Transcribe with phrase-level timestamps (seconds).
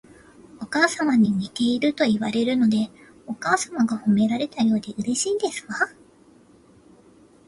[0.59, 2.89] お母様に似ているといわれるので、
[3.27, 5.75] お母様が褒められたようでうれしいですわ